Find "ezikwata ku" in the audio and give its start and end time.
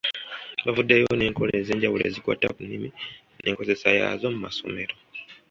2.09-2.59